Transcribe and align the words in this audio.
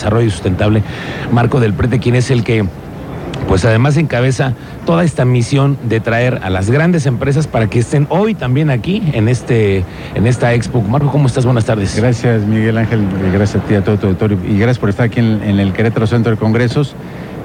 Desarrollo 0.00 0.30
Sustentable, 0.30 0.82
Marco 1.30 1.60
del 1.60 1.74
Prete, 1.74 1.98
quien 1.98 2.14
es 2.14 2.30
el 2.30 2.42
que 2.42 2.64
pues 3.46 3.64
además 3.64 3.96
encabeza 3.96 4.54
toda 4.86 5.04
esta 5.04 5.24
misión 5.24 5.76
de 5.84 6.00
traer 6.00 6.40
a 6.42 6.50
las 6.50 6.70
grandes 6.70 7.04
empresas 7.04 7.46
para 7.46 7.68
que 7.68 7.80
estén 7.80 8.06
hoy 8.08 8.34
también 8.34 8.70
aquí 8.70 9.02
en 9.12 9.28
este 9.28 9.84
en 10.14 10.26
esta 10.26 10.54
expo. 10.54 10.80
Marco, 10.80 11.10
¿cómo 11.10 11.26
estás? 11.26 11.44
Buenas 11.44 11.66
tardes. 11.66 11.96
Gracias, 11.96 12.42
Miguel 12.42 12.78
Ángel, 12.78 13.02
gracias 13.32 13.62
a 13.62 13.66
ti, 13.66 13.74
a 13.74 13.84
todo 13.84 13.98
tu 13.98 14.06
auditorio, 14.06 14.38
y 14.48 14.56
gracias 14.56 14.78
por 14.78 14.88
estar 14.88 15.06
aquí 15.06 15.20
en, 15.20 15.60
el 15.60 15.72
Querétaro 15.74 16.06
Centro 16.06 16.32
de 16.32 16.38
Congresos, 16.38 16.94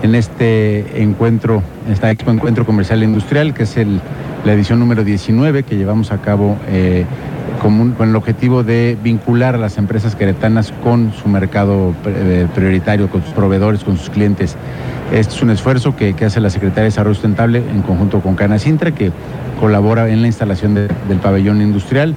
en 0.01 0.15
este 0.15 1.01
encuentro, 1.01 1.61
en 1.87 1.93
esta 1.93 2.09
expo 2.09 2.31
Encuentro 2.31 2.65
Comercial 2.65 3.03
Industrial, 3.03 3.53
que 3.53 3.63
es 3.63 3.75
el, 3.75 3.99
la 4.45 4.53
edición 4.53 4.79
número 4.79 5.03
19 5.03 5.63
que 5.63 5.75
llevamos 5.75 6.11
a 6.11 6.19
cabo 6.19 6.57
eh, 6.67 7.05
con, 7.61 7.95
el 7.99 8.15
objetivo 8.15 8.63
de 8.63 8.95
vincular 9.03 9.55
a 9.55 9.57
las 9.57 9.79
empresas 9.79 10.15
queretanas 10.15 10.71
con 10.83 11.11
su 11.13 11.27
mercado 11.27 11.95
eh, 12.05 12.47
prioritario, 12.53 13.09
con 13.09 13.23
sus 13.23 13.33
proveedores, 13.33 13.83
con 13.83 13.97
sus 13.97 14.11
clientes. 14.11 14.55
Este 15.11 15.33
es 15.33 15.41
un 15.41 15.49
esfuerzo 15.49 15.95
que, 15.95 16.13
hace 16.23 16.39
la 16.39 16.51
Secretaría 16.51 16.83
de 16.83 16.89
Desarrollo 16.89 17.15
Sustentable 17.15 17.57
en 17.57 17.81
conjunto 17.81 18.21
con 18.21 18.35
Canacintra, 18.35 18.91
que 18.91 19.11
colabora 19.59 20.09
en 20.09 20.21
la 20.21 20.27
instalación 20.27 20.75
del 20.75 21.19
pabellón 21.21 21.61
industrial. 21.61 22.15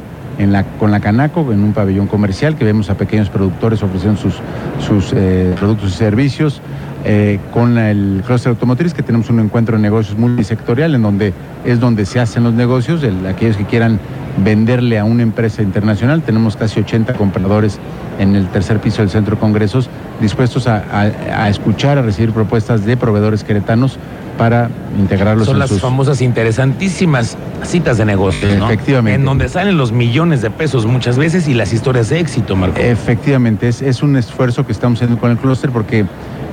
Con 0.79 0.93
la 0.93 1.01
Canaco, 1.01 1.53
en 1.53 1.65
un 1.65 1.73
pabellón 1.73 2.07
comercial, 2.07 2.55
que 2.55 2.65
vemos 2.65 2.91
a 2.91 2.95
pequeños 2.95 3.29
productores 3.29 3.83
ofreciendo 3.83 4.21
sus, 4.21 4.35
sus 4.79 5.13
eh, 5.13 5.53
productos 5.59 5.91
y 5.91 5.97
servicios. 5.97 6.63
Eh, 7.05 7.39
con 7.53 7.79
el 7.79 8.23
clúster 8.27 8.51
automotriz, 8.51 8.93
que 8.93 9.05
tenemos 9.05 9.31
un 9.31 9.39
encuentro 9.39 9.77
de 9.77 9.83
negocios 9.83 10.19
multisectorial, 10.19 10.95
en 10.95 11.03
donde 11.03 11.33
es 11.65 11.79
donde 11.79 12.05
se 12.05 12.19
hacen 12.19 12.43
los 12.43 12.55
negocios, 12.55 13.03
aquellos 13.29 13.57
que 13.57 13.65
quieran 13.65 14.01
venderle 14.45 14.99
a 14.99 15.05
una 15.05 15.23
empresa 15.23 15.63
internacional. 15.63 16.23
Tenemos 16.23 16.57
casi 16.57 16.81
80 16.81 17.15
compradores 17.15 17.79
en 18.19 18.35
el 18.35 18.49
tercer 18.49 18.81
piso 18.81 19.03
del 19.03 19.11
Centro 19.11 19.37
de 19.37 19.41
Congresos 19.41 19.89
dispuestos 20.21 20.67
a, 20.67 21.49
escuchar, 21.49 21.99
a 21.99 22.03
recibir 22.03 22.33
propuestas 22.33 22.85
de 22.85 22.97
proveedores 22.97 23.45
queretanos 23.45 23.97
para 24.37 24.71
integrarlos 24.97 25.47
Son 25.47 25.59
las 25.59 25.81
famosas 25.81 26.21
interesantísimas 26.21 27.37
citas 27.65 27.99
de 27.99 28.05
negocios, 28.05 28.53
Efectivamente. 28.53 29.17
En 29.17 29.25
donde 29.25 29.49
salen 29.49 29.77
los 29.77 29.93
millones 29.93 30.43
de 30.43 30.51
pesos 30.51 30.87
muchas 30.87 31.19
veces 31.19 31.49
y 31.49 31.55
las 31.55 31.73
historias 31.73 32.09
de 32.09 32.21
éxito, 32.21 32.55
Marco. 32.55 32.79
Efectivamente, 32.79 33.69
es, 33.69 33.83
es 33.83 34.03
un 34.03 34.17
esfuerzo 34.17 34.65
que 34.65 34.73
estamos 34.73 34.99
haciendo 34.99 35.21
con 35.21 35.31
el 35.31 35.39
clúster 35.39 35.71
porque 35.71 36.07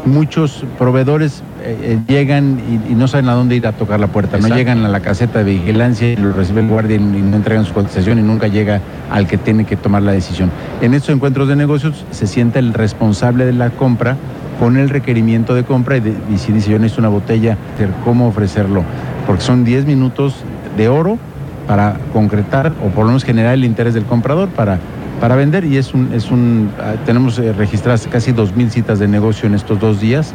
muchos 0.05 0.63
proveedores 0.77 1.43
eh, 1.63 1.77
eh, 1.81 1.99
llegan 2.07 2.59
y, 2.89 2.93
no 2.93 3.07
saben 3.07 3.27
a 3.29 3.33
dónde 3.33 3.55
ir 3.55 3.67
a 3.67 3.73
tocar 3.73 3.99
la 3.99 4.07
puerta, 4.07 4.37
no 4.37 4.47
llegan 4.47 4.85
a 4.85 4.89
la 4.89 4.99
caseta 4.99 5.43
de 5.43 5.51
vigilancia 5.51 6.11
y 6.11 6.15
lo 6.15 6.31
recibe 6.31 6.61
el 6.61 6.67
guardia 6.67 6.95
y, 6.95 6.99
no 6.99 7.35
entregan 7.35 7.65
su 7.65 7.73
cotización 7.73 8.19
y 8.19 8.21
nunca 8.21 8.47
llega 8.47 8.81
al 9.11 9.27
que 9.27 9.37
tiene 9.37 9.65
que 9.65 9.75
tomar 9.75 10.03
la 10.03 10.11
decisión. 10.11 10.51
En 10.81 10.93
estos 10.93 11.13
encuentros 11.13 11.47
de 11.47 11.55
negocios 11.55 12.05
se 12.11 12.27
sienta 12.27 12.59
el 12.59 12.73
responsable 12.73 13.45
de 13.45 13.53
la 13.53 13.71
compra 13.71 14.15
con 14.59 14.77
el 14.77 14.89
requerimiento 14.89 15.53
de 15.53 15.63
compra 15.63 15.97
y, 15.97 16.37
si 16.37 16.51
dice 16.51 16.71
yo 16.71 16.79
necesito 16.79 17.01
una 17.01 17.09
botella, 17.09 17.57
cómo 18.03 18.27
ofrecerlo, 18.27 18.83
porque 19.27 19.41
son 19.41 19.65
10 19.65 19.85
minutos 19.85 20.35
de 20.77 20.87
oro 20.87 21.17
para 21.67 21.97
concretar 22.13 22.73
o 22.85 22.89
por 22.89 23.05
lo 23.05 23.07
menos 23.07 23.23
generar 23.23 23.55
el 23.55 23.65
interés 23.65 23.93
del 23.93 24.05
comprador 24.05 24.49
para 24.49 24.79
para 25.19 25.35
vender 25.35 25.65
y 25.65 25.77
es 25.77 25.93
un, 25.93 26.13
es 26.13 26.31
un 26.31 26.71
ah, 26.79 26.93
tenemos 27.05 27.39
eh, 27.39 27.53
registradas 27.53 28.07
casi 28.07 28.31
2.000 28.31 28.69
citas 28.69 28.99
de 28.99 29.07
negocio 29.07 29.47
en 29.47 29.55
estos 29.55 29.79
dos 29.79 29.99
días, 29.99 30.33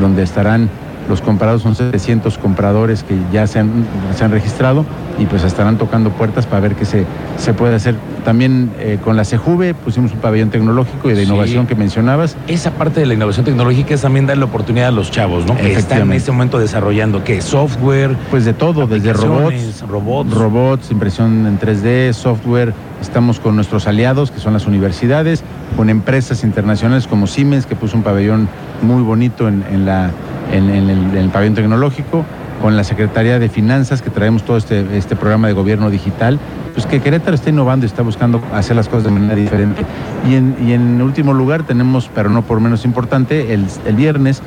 donde 0.00 0.22
estarán 0.22 0.68
los 1.08 1.22
comprados, 1.22 1.62
son 1.62 1.74
700 1.74 2.36
compradores 2.38 3.02
que 3.02 3.16
ya 3.32 3.46
se 3.46 3.58
han, 3.58 3.86
se 4.14 4.24
han 4.24 4.30
registrado 4.30 4.84
y 5.18 5.24
pues 5.24 5.42
estarán 5.42 5.78
tocando 5.78 6.10
puertas 6.10 6.46
para 6.46 6.60
ver 6.60 6.74
qué 6.74 6.84
se, 6.84 7.06
se 7.38 7.54
puede 7.54 7.74
hacer. 7.74 7.94
También 8.28 8.70
eh, 8.78 8.98
con 9.02 9.16
la 9.16 9.24
CEJUVE 9.24 9.72
pusimos 9.72 10.12
un 10.12 10.18
pabellón 10.18 10.50
tecnológico 10.50 11.10
y 11.10 11.14
de 11.14 11.22
innovación 11.22 11.66
que 11.66 11.74
mencionabas. 11.74 12.36
Esa 12.46 12.72
parte 12.72 13.00
de 13.00 13.06
la 13.06 13.14
innovación 13.14 13.46
tecnológica 13.46 13.94
es 13.94 14.02
también 14.02 14.26
dar 14.26 14.36
la 14.36 14.44
oportunidad 14.44 14.88
a 14.88 14.90
los 14.90 15.10
chavos, 15.10 15.46
¿no? 15.46 15.56
Que 15.56 15.72
están 15.72 16.02
en 16.02 16.12
este 16.12 16.30
momento 16.30 16.58
desarrollando, 16.58 17.24
¿qué? 17.24 17.40
Software. 17.40 18.14
Pues 18.30 18.44
de 18.44 18.52
todo, 18.52 18.86
desde 18.86 19.14
robots, 19.14 19.82
robots. 19.88 20.34
Robots, 20.34 20.90
impresión 20.90 21.46
en 21.46 21.58
3D, 21.58 22.12
software. 22.12 22.74
Estamos 23.00 23.40
con 23.40 23.54
nuestros 23.56 23.86
aliados, 23.86 24.30
que 24.30 24.40
son 24.40 24.52
las 24.52 24.66
universidades, 24.66 25.42
con 25.78 25.88
empresas 25.88 26.44
internacionales 26.44 27.06
como 27.06 27.26
Siemens, 27.26 27.64
que 27.64 27.76
puso 27.76 27.96
un 27.96 28.02
pabellón 28.02 28.46
muy 28.82 29.02
bonito 29.02 29.48
en, 29.48 29.86
la, 29.86 30.10
en 30.52 30.68
el 30.68 31.30
pabellón 31.30 31.54
tecnológico 31.54 32.26
con 32.60 32.76
la 32.76 32.84
Secretaría 32.84 33.38
de 33.38 33.48
Finanzas, 33.48 34.02
que 34.02 34.10
traemos 34.10 34.42
todo 34.42 34.56
este, 34.56 34.96
este 34.96 35.16
programa 35.16 35.48
de 35.48 35.54
gobierno 35.54 35.90
digital, 35.90 36.38
pues 36.74 36.86
que 36.86 37.00
Querétaro 37.00 37.34
está 37.34 37.50
innovando 37.50 37.86
y 37.86 37.88
está 37.88 38.02
buscando 38.02 38.42
hacer 38.52 38.76
las 38.76 38.88
cosas 38.88 39.04
de 39.04 39.10
manera 39.10 39.34
diferente. 39.34 39.84
Y 40.28 40.34
en, 40.34 40.56
y 40.64 40.72
en 40.72 41.00
último 41.02 41.34
lugar 41.34 41.62
tenemos, 41.64 42.10
pero 42.14 42.30
no 42.30 42.42
por 42.42 42.60
menos 42.60 42.84
importante, 42.84 43.54
el, 43.54 43.66
el 43.86 43.96
viernes 43.96 44.42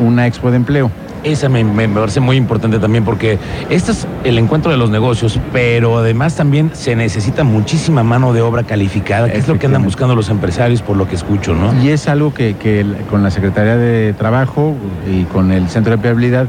una 0.00 0.26
expo 0.26 0.50
de 0.50 0.56
empleo. 0.56 0.90
Esa 1.22 1.48
me, 1.48 1.64
me, 1.64 1.88
parece 1.88 2.20
muy 2.20 2.36
importante 2.36 2.78
también 2.78 3.02
porque 3.02 3.38
este 3.70 3.92
es 3.92 4.06
el 4.24 4.36
encuentro 4.36 4.70
de 4.70 4.76
los 4.76 4.90
negocios, 4.90 5.40
pero 5.54 5.96
además 5.96 6.36
también 6.36 6.70
se 6.74 6.94
necesita 6.96 7.44
muchísima 7.44 8.02
mano 8.02 8.34
de 8.34 8.42
obra 8.42 8.64
calificada, 8.64 9.30
que 9.30 9.38
es 9.38 9.48
lo 9.48 9.58
que 9.58 9.64
andan 9.64 9.84
buscando 9.84 10.14
los 10.14 10.28
empresarios 10.28 10.82
por 10.82 10.98
lo 10.98 11.08
que 11.08 11.14
escucho, 11.14 11.54
¿no? 11.54 11.72
Y 11.82 11.88
es 11.88 12.08
algo 12.08 12.34
que, 12.34 12.56
que 12.56 12.84
con 13.08 13.22
la 13.22 13.30
Secretaría 13.30 13.78
de 13.78 14.12
Trabajo 14.12 14.74
y 15.10 15.24
con 15.24 15.50
el 15.50 15.70
Centro 15.70 15.92
de 15.92 15.94
Empleabilidad 15.94 16.46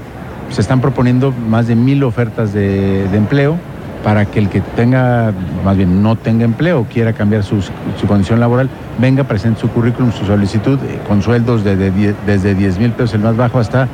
se 0.49 0.61
están 0.61 0.81
proponiendo 0.81 1.33
más 1.49 1.67
de 1.67 1.75
mil 1.75 2.03
ofertas 2.03 2.53
de, 2.53 3.05
empleo 3.13 3.57
para 4.03 4.25
que 4.25 4.39
el 4.39 4.49
que 4.49 4.61
tenga, 4.61 5.33
más 5.63 5.75
bien 5.75 6.03
no 6.03 6.15
tenga 6.15 6.45
empleo, 6.45 6.85
quiera 6.91 7.13
cambiar 7.13 7.43
su, 7.43 7.57
condición 8.07 8.39
laboral, 8.39 8.69
venga, 8.99 9.23
presente 9.23 9.61
su 9.61 9.69
currículum, 9.69 10.11
su 10.11 10.25
solicitud, 10.25 10.77
eh, 10.83 10.99
con 11.07 11.23
sueldos 11.23 11.63
de, 11.63 11.75
desde 12.25 12.53
10 12.53 12.79
mil 12.79 12.91
pesos 12.91 13.15
el 13.15 13.21
más 13.21 13.35
bajo 13.35 13.59
hasta 13.59 13.87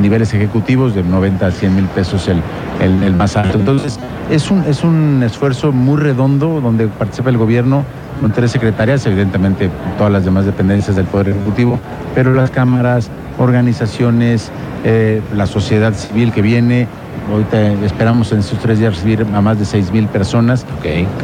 niveles 0.00 0.32
ejecutivos 0.34 0.94
de 0.94 1.02
90 1.02 1.46
a 1.46 1.50
100 1.50 1.74
mil 1.74 1.86
pesos 1.86 2.28
el, 2.28 2.42
el, 2.80 3.14
más 3.14 3.36
alto. 3.36 3.58
Entonces, 3.58 3.98
es 4.30 4.50
un, 4.50 4.62
es 4.64 4.84
un 4.84 5.22
esfuerzo 5.24 5.72
muy 5.72 5.98
redondo 5.98 6.60
donde 6.60 6.86
participa 6.86 7.30
el 7.30 7.38
gobierno 7.38 7.84
con 8.20 8.32
tres 8.32 8.50
secretarias, 8.50 9.04
evidentemente 9.06 9.70
todas 9.98 10.12
las 10.12 10.24
demás 10.24 10.46
dependencias 10.46 10.96
del 10.96 11.06
Poder 11.06 11.30
Ejecutivo, 11.30 11.78
pero 12.14 12.32
las 12.34 12.50
cámaras, 12.50 13.10
organizaciones, 13.38 14.50
eh, 14.88 15.20
la 15.34 15.46
sociedad 15.46 15.92
civil 15.94 16.32
que 16.32 16.42
viene. 16.42 16.86
Ahorita 17.30 17.72
esperamos 17.84 18.30
en 18.30 18.38
estos 18.38 18.60
tres 18.60 18.78
días 18.78 18.94
recibir 18.94 19.26
a 19.34 19.40
más 19.40 19.58
de 19.58 19.64
seis 19.64 19.90
mil 19.90 20.06
personas. 20.06 20.64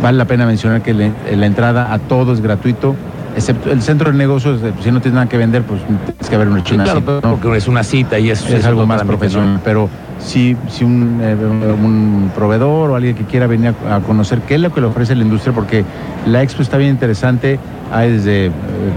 Vale 0.02 0.18
la 0.18 0.24
pena 0.24 0.46
mencionar 0.46 0.82
que 0.82 0.92
la 0.92 1.46
entrada 1.46 1.94
a 1.94 2.00
todo 2.00 2.32
es 2.32 2.40
gratuito 2.40 2.96
excepto 3.36 3.70
el 3.70 3.82
centro 3.82 4.10
de 4.10 4.18
negocios, 4.18 4.60
eh, 4.62 4.72
si 4.82 4.90
no 4.90 5.00
tienes 5.00 5.14
nada 5.14 5.28
que 5.28 5.36
vender, 5.36 5.62
pues 5.62 5.80
tienes 5.84 6.28
que 6.28 6.34
haber 6.34 6.48
una 6.48 6.64
sí, 6.64 6.76
claro, 6.76 7.02
porque 7.02 7.56
es 7.56 7.68
una 7.68 7.82
cita 7.82 8.18
y 8.18 8.30
es, 8.30 8.48
es, 8.48 8.64
algo 8.64 8.86
más 8.86 9.02
profesional. 9.04 9.60
Pero 9.64 9.88
si, 10.18 10.56
si 10.68 10.84
un, 10.84 11.20
eh, 11.22 11.34
un, 11.34 12.30
proveedor 12.34 12.90
o 12.90 12.96
alguien 12.96 13.14
que 13.14 13.24
quiera 13.24 13.46
venir 13.46 13.74
a, 13.88 14.00
conocer 14.00 14.40
qué 14.40 14.56
es 14.56 14.60
lo 14.60 14.72
que 14.72 14.80
le 14.80 14.86
ofrece 14.86 15.14
la 15.14 15.22
industria, 15.22 15.54
porque 15.54 15.84
la 16.26 16.42
expo 16.42 16.62
está 16.62 16.76
bien 16.76 16.90
interesante, 16.90 17.58
hay 17.92 18.12
desde 18.12 18.50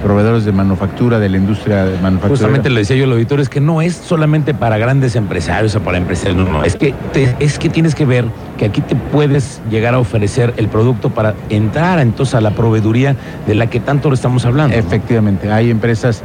proveedores 0.03 0.45
de 0.45 0.51
manufactura, 0.51 1.19
de 1.19 1.29
la 1.29 1.37
industria 1.37 1.85
de 1.85 1.99
manufactura. 1.99 2.29
Justamente 2.29 2.69
le 2.69 2.81
decía 2.81 2.95
yo 2.95 3.05
al 3.05 3.11
auditor, 3.13 3.39
es 3.39 3.49
que 3.49 3.59
no 3.59 3.81
es 3.81 3.95
solamente 3.95 4.53
para 4.53 4.77
grandes 4.77 5.15
empresarios 5.15 5.75
o 5.75 5.81
para 5.81 5.97
empresarios, 5.97 6.37
no, 6.37 6.51
no, 6.51 6.63
es 6.63 6.75
que, 6.75 6.93
es 7.39 7.59
que 7.59 7.69
tienes 7.69 7.95
que 7.95 8.05
ver 8.05 8.25
que 8.57 8.65
aquí 8.65 8.81
te 8.81 8.95
puedes 8.95 9.61
llegar 9.69 9.93
a 9.93 9.99
ofrecer 9.99 10.53
el 10.57 10.67
producto 10.67 11.09
para 11.09 11.35
entrar 11.49 11.99
entonces 11.99 12.35
a 12.35 12.41
la 12.41 12.51
proveeduría 12.51 13.15
de 13.47 13.55
la 13.55 13.67
que 13.67 13.79
tanto 13.79 14.09
lo 14.09 14.15
estamos 14.15 14.45
hablando. 14.45 14.75
Efectivamente, 14.75 15.51
hay 15.51 15.69
empresas, 15.69 16.23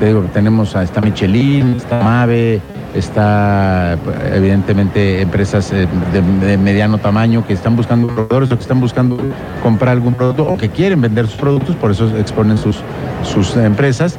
te 0.00 0.06
digo, 0.06 0.24
tenemos, 0.32 0.74
está 0.74 1.00
Michelin, 1.00 1.74
está 1.76 2.02
Mave, 2.02 2.60
está 2.94 3.98
evidentemente 4.32 5.20
empresas 5.20 5.72
eh, 5.72 5.86
de, 6.12 6.56
mediano 6.56 6.98
tamaño 6.98 7.46
que 7.46 7.52
están 7.52 7.76
buscando 7.76 8.06
proveedores 8.06 8.50
o 8.52 8.56
que 8.56 8.62
están 8.62 8.80
buscando 8.80 9.18
comprar 9.62 9.92
algún 9.92 10.14
producto 10.14 10.44
o 10.44 10.56
que 10.56 10.68
quieren 10.68 11.00
vender 11.00 11.26
sus 11.26 11.36
productos, 11.36 11.76
por 11.76 11.90
eso 11.90 12.16
exponen 12.16 12.56
sus, 12.56 12.80
sus 13.24 13.56
empresas 13.56 14.18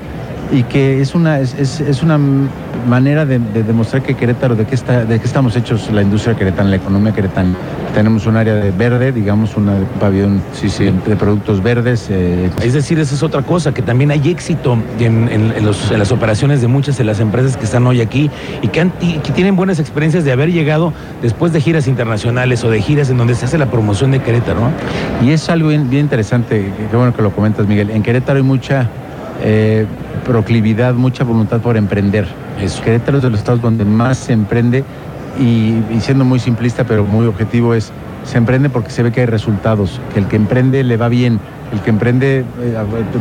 y 0.52 0.64
que 0.64 1.02
es 1.02 1.16
una, 1.16 1.40
es, 1.40 1.80
es, 1.80 2.04
una 2.04 2.20
manera 2.88 3.26
de, 3.26 3.40
demostrar 3.40 4.04
que 4.04 4.16
Querétaro, 4.16 4.56
de 4.56 4.66
qué, 4.66 4.76
está, 4.76 5.06
de 5.06 5.20
qué 5.20 5.26
estamos 5.26 5.56
hechos 5.56 5.90
la 5.92 6.02
industria 6.02 6.36
queretana, 6.36 6.70
la 6.70 6.76
economía 6.76 7.14
queretana. 7.14 7.56
Tenemos 7.94 8.26
un 8.26 8.36
área 8.36 8.56
de 8.56 8.72
verde, 8.72 9.12
digamos, 9.12 9.56
un 9.56 9.70
pabellón 10.00 10.42
sí, 10.54 10.70
sí. 10.70 10.92
de 11.06 11.16
productos 11.16 11.64
verdes. 11.64 12.08
Eh, 12.10 12.50
es 12.62 12.74
decir, 12.74 13.00
esa 13.00 13.16
es 13.16 13.24
otra 13.24 13.42
cosa, 13.42 13.74
que 13.74 13.82
también 13.82 14.12
hay 14.12 14.30
éxito 14.30 14.78
en, 15.00 15.30
en, 15.30 15.66
los, 15.66 15.92
en, 15.92 16.00
las 16.00 16.12
operaciones 16.12 16.62
de 16.62 16.68
muchas 16.68 16.98
de 16.98 17.06
las 17.06 17.20
empresas 17.20 17.58
que 17.58 17.64
están 17.64 17.88
hoy 17.88 18.02
aquí 18.02 18.30
y 18.62 18.68
que, 18.68 18.90
que 19.24 19.32
tienen 19.32 19.56
buenas 19.56 19.80
experiencias 19.80 20.26
de 20.26 20.32
haber 20.32 20.52
llegado 20.52 20.94
después 21.22 21.54
de 21.54 21.62
giras 21.62 21.88
internacionales 21.88 22.64
o 22.64 22.70
de 22.70 22.82
giras 22.82 23.10
en 23.10 23.18
donde 23.18 23.34
se 23.36 23.46
hace 23.46 23.58
la 23.58 23.68
promoción 23.68 24.12
de 24.12 24.20
Querétaro. 24.20 24.70
Y 25.24 25.32
es 25.32 25.50
algo 25.50 25.70
bien, 25.70 25.90
bien 25.90 26.04
interesante, 26.04 26.72
qué 26.92 26.96
bueno 26.96 27.16
que 27.16 27.22
lo 27.22 27.32
comentas, 27.32 27.66
Miguel. 27.66 27.90
En 27.90 28.04
Querétaro 28.04 28.38
hay 28.38 28.44
mucha 28.44 28.90
eh, 29.44 29.86
proclividad, 30.26 30.94
mucha 30.94 31.24
voluntad 31.24 31.60
por 31.60 31.78
emprender. 31.78 32.28
Eso. 32.62 32.82
Querétaro 32.84 33.18
es 33.18 33.24
de 33.24 33.30
los 33.30 33.40
estados 33.40 33.62
donde 33.62 33.86
más 33.86 34.18
se 34.18 34.34
emprende 34.34 34.84
y, 35.40 35.76
siendo 36.00 36.24
muy 36.24 36.40
simplista 36.40 36.86
pero 36.86 37.04
muy 37.04 37.26
objetivo 37.26 37.74
es 37.74 37.92
se 38.24 38.38
emprende 38.38 38.70
porque 38.70 38.90
se 38.90 39.04
ve 39.04 39.12
que 39.12 39.20
hay 39.20 39.26
resultados, 39.28 40.02
que 40.14 40.20
el 40.20 40.28
que 40.28 40.36
emprende 40.36 40.84
le 40.84 40.98
va 40.98 41.10
bien, 41.10 41.40
el 41.72 41.80
que 41.82 41.92
emprende, 41.92 42.40
eh, 42.40 42.76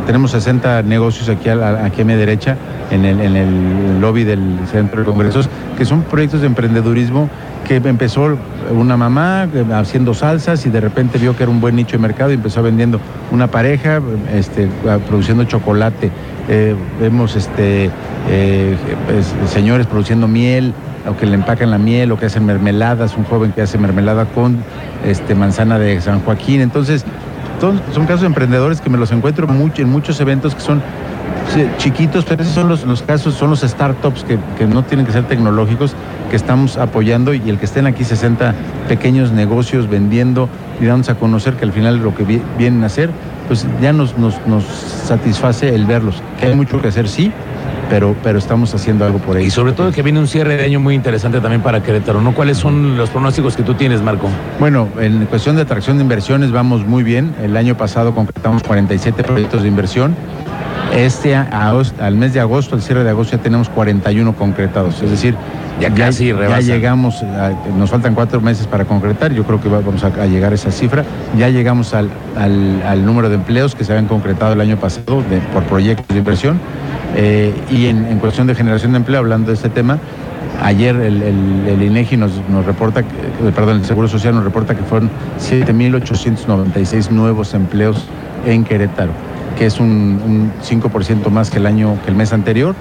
tenemos 0.07 0.31
60 0.31 0.81
negocios 0.81 1.29
aquí 1.29 1.47
a, 1.49 1.85
aquí 1.85 2.01
a 2.01 2.05
mi 2.05 2.15
derecha, 2.15 2.57
en 2.89 3.05
el, 3.05 3.21
en 3.21 3.35
el 3.35 4.01
lobby 4.01 4.23
del 4.23 4.57
Centro 4.71 5.01
de 5.01 5.05
Congresos, 5.05 5.47
que 5.77 5.85
son 5.85 6.01
proyectos 6.01 6.41
de 6.41 6.47
emprendedurismo 6.47 7.29
que 7.65 7.75
empezó 7.75 8.37
una 8.71 8.95
mamá 8.95 9.47
eh, 9.53 9.65
haciendo 9.73 10.13
salsas 10.13 10.65
y 10.65 10.69
de 10.69 10.79
repente 10.79 11.17
vio 11.17 11.35
que 11.35 11.43
era 11.43 11.51
un 11.51 11.59
buen 11.59 11.75
nicho 11.75 11.93
de 11.93 11.97
mercado 11.97 12.31
y 12.31 12.35
empezó 12.35 12.63
vendiendo 12.63 13.01
una 13.31 13.47
pareja 13.47 14.01
este, 14.33 14.69
produciendo 15.07 15.43
chocolate. 15.43 16.11
Eh, 16.47 16.75
vemos 17.01 17.35
este, 17.35 17.89
pues, 19.07 19.33
señores 19.51 19.87
produciendo 19.87 20.27
miel, 20.27 20.73
o 21.07 21.17
que 21.17 21.25
le 21.25 21.35
empacan 21.35 21.71
la 21.71 21.77
miel, 21.77 22.11
o 22.11 22.17
que 22.17 22.27
hacen 22.27 22.45
mermeladas, 22.45 23.17
un 23.17 23.25
joven 23.25 23.51
que 23.51 23.61
hace 23.61 23.77
mermelada 23.77 24.25
con 24.25 24.57
este, 25.05 25.35
manzana 25.35 25.77
de 25.77 25.99
San 26.01 26.21
Joaquín. 26.21 26.61
Entonces, 26.61 27.03
son, 27.59 28.05
casos 28.05 28.21
de 28.21 28.27
emprendedores 28.27 28.81
que 28.81 28.89
me 28.89 28.97
los 28.97 29.11
encuentro 29.11 29.47
mucho, 29.47 29.81
en 29.81 29.89
muchos 29.89 30.19
eventos 30.19 30.55
que 30.55 30.61
son 30.61 30.81
chiquitos, 31.77 32.25
pero 32.25 32.43
esos 32.43 32.53
son 32.53 32.69
los, 32.69 33.01
casos, 33.03 33.35
son 33.35 33.49
los 33.49 33.61
startups 33.61 34.23
que, 34.23 34.37
que, 34.57 34.65
no 34.65 34.83
tienen 34.83 35.05
que 35.05 35.11
ser 35.11 35.23
tecnológicos, 35.25 35.95
que 36.29 36.35
estamos 36.35 36.77
apoyando 36.77 37.33
y 37.33 37.49
el 37.49 37.57
que 37.57 37.65
estén 37.65 37.87
aquí 37.87 38.03
60 38.03 38.53
pequeños 38.87 39.31
negocios 39.31 39.89
vendiendo 39.89 40.49
y 40.79 40.85
dándonos 40.85 41.09
a 41.09 41.15
conocer 41.15 41.55
que 41.55 41.65
al 41.65 41.71
final 41.71 41.97
lo 41.97 42.13
que 42.15 42.41
vienen 42.57 42.83
a 42.83 42.87
hacer, 42.87 43.09
pues 43.47 43.65
ya 43.81 43.93
nos, 43.93 44.17
nos, 44.17 44.35
nos 44.47 44.63
satisface 44.63 45.73
el 45.73 45.85
verlos. 45.85 46.21
Que 46.39 46.47
hay 46.47 46.55
mucho 46.55 46.81
que 46.81 46.87
hacer, 46.87 47.07
sí, 47.07 47.31
pero, 47.89 48.15
pero 48.23 48.39
estamos 48.39 48.73
haciendo 48.73 49.05
algo 49.05 49.19
por 49.19 49.37
ahí. 49.37 49.45
Y 49.45 49.49
sobre 49.51 49.73
todo 49.73 49.91
que 49.91 50.01
viene 50.01 50.19
un 50.19 50.27
cierre 50.27 50.57
de 50.57 50.65
año 50.65 50.79
muy 50.79 50.95
interesante 50.95 51.39
también 51.39 51.61
para 51.61 51.81
Querétaro, 51.83 52.21
¿no? 52.21 52.33
¿Cuáles 52.33 52.57
son 52.57 52.97
los 52.97 53.09
pronósticos 53.09 53.55
que 53.55 53.63
tú 53.63 53.75
tienes, 53.75 54.01
Marco? 54.01 54.29
Bueno, 54.59 54.87
en 54.99 55.25
cuestión 55.25 55.55
de 55.55 55.63
atracción 55.63 55.97
de 55.97 56.03
inversiones 56.03 56.51
vamos 56.51 56.85
muy 56.85 57.03
bien. 57.03 57.35
El 57.41 57.55
año 57.57 57.75
pasado 57.77 58.13
concretamos 58.13 58.63
47 58.63 59.23
proyectos 59.23 59.61
de 59.61 59.67
inversión. 59.67 60.15
Este 60.95 61.35
al 61.35 62.15
mes 62.15 62.33
de 62.33 62.39
agosto, 62.39 62.75
el 62.75 62.81
cierre 62.81 63.03
de 63.03 63.09
agosto, 63.09 63.35
ya 63.35 63.43
tenemos 63.43 63.69
41 63.69 64.35
concretados. 64.35 65.01
Es 65.01 65.11
decir, 65.11 65.35
ya, 65.79 65.93
casi 65.93 66.27
ya 66.27 66.59
llegamos, 66.61 67.23
nos 67.77 67.89
faltan 67.89 68.15
cuatro 68.15 68.39
meses 68.39 68.65
para 68.67 68.85
concretar, 68.85 69.33
yo 69.33 69.43
creo 69.43 69.59
que 69.59 69.67
vamos 69.67 70.03
a, 70.03 70.25
llegar 70.25 70.51
a 70.51 70.55
esa 70.55 70.71
cifra. 70.71 71.03
Ya 71.37 71.49
llegamos 71.49 71.93
al, 71.93 72.09
al, 72.37 73.05
número 73.05 73.29
de 73.29 73.35
empleos 73.35 73.75
que 73.75 73.83
se 73.83 73.91
habían 73.91 74.07
concretado 74.07 74.53
el 74.53 74.61
año 74.61 74.77
pasado 74.77 75.23
por 75.53 75.63
proyectos 75.63 76.07
de 76.07 76.17
inversión. 76.17 76.59
Eh, 77.15 77.53
y 77.71 77.87
en, 77.87 78.19
cuestión 78.19 78.47
de 78.47 78.55
generación 78.55 78.91
de 78.91 78.97
empleo, 78.97 79.19
hablando 79.19 79.47
de 79.47 79.53
este 79.53 79.69
tema, 79.69 79.99
ayer 80.61 80.95
el, 80.95 81.81
INEGI 81.81 82.17
nos, 82.17 82.31
reporta, 82.65 83.01
eh, 83.01 83.03
perdón, 83.55 83.77
el 83.77 83.85
Seguro 83.85 84.07
Social 84.07 84.35
nos 84.35 84.43
reporta 84.43 84.75
que 84.75 84.83
fueron 84.83 85.09
7.896 85.39 87.09
nuevos 87.11 87.53
empleos 87.53 88.05
en 88.45 88.63
Querétaro, 88.63 89.11
que 89.57 89.65
es 89.65 89.79
un, 89.79 90.51
5% 90.61 91.29
más 91.29 91.49
que 91.49 91.57
el 91.57 91.65
año, 91.65 91.97
que 92.03 92.11
el 92.11 92.15
mes 92.15 92.33
anterior 92.33 92.75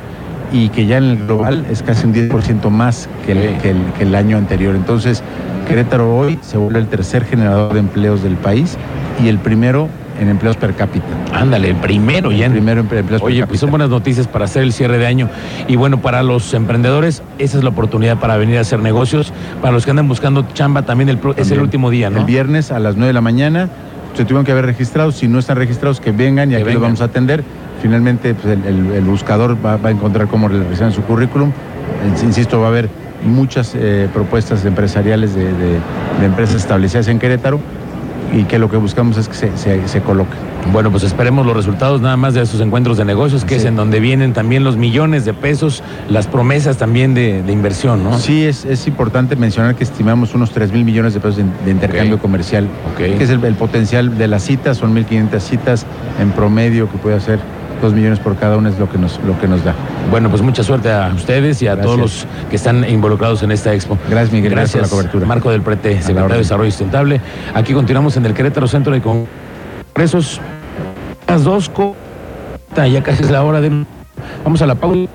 y 0.54 0.68
que 0.68 0.86
ya 0.86 0.98
en 0.98 1.04
el 1.04 1.26
global 1.26 1.66
es 1.68 1.82
casi 1.82 2.06
un 2.06 2.14
10% 2.14 2.70
más 2.70 3.08
que 3.26 3.32
el, 3.32 3.58
que, 3.58 3.74
que 3.98 4.04
el 4.04 4.14
año 4.14 4.38
anterior. 4.38 4.76
Entonces, 4.76 5.20
Querétaro 5.66 6.16
hoy 6.16 6.38
se 6.42 6.58
vuelve 6.58 6.78
el 6.78 6.86
tercer 6.86 7.24
generador 7.24 7.72
de 7.72 7.80
empleos 7.80 8.22
del 8.22 8.36
país 8.36 8.78
y 9.22 9.26
el 9.26 9.38
primero 9.38 9.88
en 10.20 10.28
empleos 10.28 10.56
per 10.56 10.74
cápita. 10.74 11.06
Ándale, 11.32 11.70
el 11.70 11.76
primero 11.76 12.30
ya. 12.30 12.46
El 12.46 12.52
primero 12.52 12.82
en 12.82 12.98
empleos 12.98 13.20
Oye, 13.20 13.40
per 13.40 13.48
pues 13.48 13.58
son 13.58 13.70
buenas 13.70 13.88
noticias 13.88 14.28
para 14.28 14.44
hacer 14.44 14.62
el 14.62 14.72
cierre 14.72 14.98
de 14.98 15.08
año. 15.08 15.28
Y 15.66 15.74
bueno, 15.74 16.00
para 16.00 16.22
los 16.22 16.54
emprendedores, 16.54 17.24
esa 17.40 17.58
es 17.58 17.64
la 17.64 17.70
oportunidad 17.70 18.18
para 18.18 18.36
venir 18.36 18.58
a 18.58 18.60
hacer 18.60 18.78
negocios. 18.78 19.32
Para 19.60 19.72
los 19.72 19.84
que 19.84 19.90
andan 19.90 20.06
buscando 20.06 20.46
chamba, 20.54 20.82
también, 20.82 21.08
el, 21.08 21.18
es 21.36 21.50
el 21.50 21.60
último 21.60 21.90
día, 21.90 22.10
¿no? 22.10 22.20
El 22.20 22.26
viernes 22.26 22.70
a 22.70 22.78
las 22.78 22.94
9 22.94 23.08
de 23.08 23.12
la 23.12 23.20
mañana 23.20 23.70
se 24.14 24.24
tuvieron 24.24 24.44
que 24.44 24.52
haber 24.52 24.66
registrado. 24.66 25.10
Si 25.10 25.26
no 25.26 25.40
están 25.40 25.56
registrados, 25.56 26.00
que 26.00 26.12
vengan 26.12 26.52
y 26.52 26.54
aquí 26.54 26.72
los 26.72 26.80
vamos 26.80 27.00
a 27.00 27.06
atender. 27.06 27.42
Finalmente, 27.84 28.32
pues, 28.32 28.56
el, 28.64 29.04
buscador 29.04 29.58
va, 29.62 29.74
a 29.74 29.90
encontrar 29.90 30.26
cómo 30.26 30.48
realizar 30.48 30.90
su 30.90 31.02
currículum. 31.02 31.52
Insisto, 32.24 32.58
va 32.58 32.64
a 32.64 32.68
haber 32.70 32.88
muchas 33.22 33.74
eh, 33.74 34.08
propuestas 34.10 34.64
empresariales 34.64 35.34
de, 35.34 35.52
de 35.52 36.24
empresas 36.24 36.56
establecidas 36.56 37.08
en 37.08 37.18
Querétaro 37.18 37.60
y 38.32 38.44
que 38.44 38.58
lo 38.58 38.70
que 38.70 38.76
buscamos 38.76 39.16
es 39.16 39.28
que 39.28 39.34
se, 39.34 39.88
se, 39.88 40.00
coloque. 40.00 40.32
Bueno, 40.72 40.90
pues 40.90 41.02
esperemos 41.02 41.46
los 41.46 41.54
resultados 41.54 42.00
nada 42.00 42.16
más 42.16 42.34
de 42.34 42.42
esos 42.42 42.60
encuentros 42.60 42.96
de 42.96 43.04
negocios, 43.04 43.44
que 43.44 43.56
es 43.56 43.64
en 43.64 43.76
donde 43.76 44.00
vienen 44.00 44.32
también 44.32 44.64
los 44.64 44.76
millones 44.76 45.24
de 45.24 45.34
pesos, 45.34 45.82
las 46.08 46.26
promesas 46.26 46.78
también 46.78 47.14
de, 47.14 47.44
inversión, 47.48 48.02
¿no? 48.02 48.18
Sí, 48.18 48.44
es, 48.44 48.64
es, 48.64 48.86
importante 48.86 49.36
mencionar 49.36 49.74
que 49.74 49.84
estimamos 49.84 50.34
unos 50.34 50.50
3 50.50 50.72
mil 50.72 50.84
millones 50.84 51.14
de 51.14 51.20
pesos 51.20 51.36
de, 51.36 51.70
intercambio 51.70 52.18
comercial, 52.18 52.66
que 52.96 53.22
es 53.22 53.30
el, 53.30 53.44
el, 53.44 53.54
potencial 53.54 54.16
de 54.16 54.26
las 54.26 54.42
citas, 54.42 54.78
son 54.78 54.94
1.500 54.96 55.40
citas 55.40 55.86
en 56.18 56.30
promedio 56.32 56.90
que 56.90 56.98
puede 56.98 57.16
hacer 57.16 57.38
dos 57.80 57.92
millones 57.92 58.18
por 58.18 58.36
cada 58.36 58.56
uno 58.56 58.68
es 58.68 58.78
lo 58.78 58.88
que 58.88 58.98
nos, 58.98 59.20
lo 59.24 59.38
que 59.38 59.48
nos 59.48 59.64
da. 59.64 59.74
Bueno, 60.10 60.30
pues 60.30 60.42
mucha 60.42 60.62
suerte 60.62 60.90
a 60.90 61.12
ustedes 61.14 61.60
y 61.62 61.68
a 61.68 61.80
todos 61.80 61.98
los 61.98 62.26
que 62.50 62.56
están 62.56 62.88
involucrados 62.88 63.42
en 63.42 63.52
esta 63.52 63.72
expo. 63.74 63.98
Gracias, 64.08 64.32
Miguel. 64.32 64.52
Gracias, 64.52 64.74
por 64.74 64.82
la 64.82 64.88
cobertura. 64.88 65.26
Marco 65.26 65.50
del 65.50 65.62
Prete, 65.62 66.00
secretario 66.00 66.34
de 66.34 66.38
Desarrollo 66.38 66.70
Sustentable. 66.70 67.20
Aquí 67.54 67.72
continuamos 67.72 68.16
en 68.16 68.26
el 68.26 68.34
Querétaro 68.34 68.66
Centro 68.68 68.92
de 68.92 69.00
Congresos. 69.00 70.40
Las 71.26 71.44
dos, 71.44 71.70
ya 72.76 73.02
casi 73.02 73.22
es 73.22 73.30
la 73.30 73.42
hora 73.42 73.60
de... 73.60 73.84
Vamos 74.44 74.62
a 74.62 74.66
la 74.66 74.74
pausa. 74.74 75.08